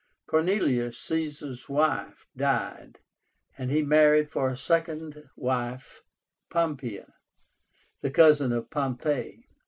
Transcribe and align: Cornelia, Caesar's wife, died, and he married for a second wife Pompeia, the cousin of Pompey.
Cornelia, 0.25 0.91
Caesar's 0.91 1.69
wife, 1.69 2.25
died, 2.35 2.97
and 3.55 3.69
he 3.69 3.83
married 3.83 4.31
for 4.31 4.49
a 4.49 4.55
second 4.57 5.29
wife 5.35 6.01
Pompeia, 6.49 7.13
the 8.01 8.09
cousin 8.09 8.51
of 8.51 8.71
Pompey. 8.71 9.47